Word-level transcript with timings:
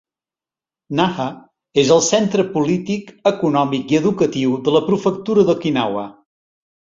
Naha 0.99 1.25
és 1.81 1.89
el 1.95 2.01
centre 2.05 2.45
polític, 2.55 3.13
econòmic 3.33 3.93
i 3.95 3.99
educatiu 3.99 4.57
de 4.69 4.75
la 4.79 4.83
prefectura 4.87 5.47
d'Okinawa. 5.51 6.07